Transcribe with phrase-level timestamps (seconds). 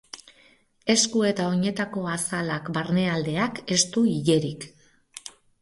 [0.93, 4.71] Esku eta oinetako azalak barnealdeak ez du ilerik.